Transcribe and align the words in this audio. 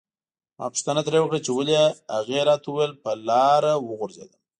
ما 0.57 0.65
پوښتنه 0.73 1.01
ترې 1.07 1.19
وکړه 1.21 1.39
چې 1.45 1.51
ولې 1.53 1.75
هغې 2.15 2.39
راته 2.49 2.67
وویل 2.69 2.91
په 3.03 3.11
لاره 3.29 3.71
وغورځیدم. 3.77 4.41